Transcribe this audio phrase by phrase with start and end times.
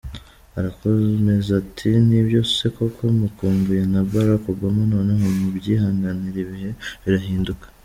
[0.59, 3.01] Arakomeza ati "Nibyo se koko?
[3.19, 5.25] Mukumbuye na Barack Obama noneho?
[5.39, 6.69] Mubyihanganire, ibihe
[7.03, 7.65] birahinduka.